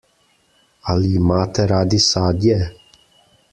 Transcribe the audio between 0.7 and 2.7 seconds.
Ali imate radi sadje?